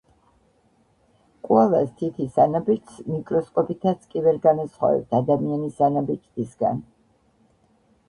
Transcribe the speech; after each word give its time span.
კოალას 1.47 1.91
თითის 1.99 2.39
ანაბეჭდს 2.45 3.05
მიკროსკოპითაც 3.11 4.11
კი 4.15 4.27
ვერ 4.31 4.43
განასხვავებთ 4.49 5.17
ადამიანის 5.23 5.81
ანაბეჭდისგან. 5.93 6.87